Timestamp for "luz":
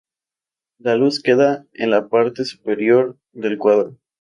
0.95-1.21